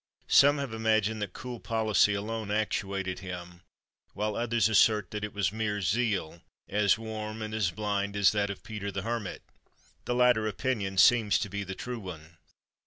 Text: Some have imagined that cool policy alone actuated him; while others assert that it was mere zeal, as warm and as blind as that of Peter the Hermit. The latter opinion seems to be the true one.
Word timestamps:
Some 0.33 0.57
have 0.57 0.73
imagined 0.73 1.21
that 1.21 1.33
cool 1.33 1.59
policy 1.59 2.15
alone 2.15 2.49
actuated 2.49 3.19
him; 3.19 3.61
while 4.15 4.35
others 4.35 4.67
assert 4.67 5.11
that 5.11 5.23
it 5.23 5.31
was 5.31 5.53
mere 5.53 5.79
zeal, 5.79 6.41
as 6.67 6.97
warm 6.97 7.43
and 7.43 7.53
as 7.53 7.69
blind 7.69 8.15
as 8.15 8.31
that 8.31 8.49
of 8.49 8.63
Peter 8.63 8.91
the 8.91 9.03
Hermit. 9.03 9.43
The 10.05 10.15
latter 10.15 10.47
opinion 10.47 10.97
seems 10.97 11.37
to 11.37 11.49
be 11.49 11.63
the 11.63 11.75
true 11.75 11.99
one. 11.99 12.37